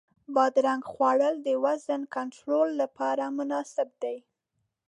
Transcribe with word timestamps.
بادرنګ 0.35 0.83
خوړل 0.91 1.35
د 1.47 1.49
وزن 1.65 2.01
کنټرول 2.15 2.69
لپاره 2.81 3.23
مناسب 3.37 3.89
دی. 4.03 4.17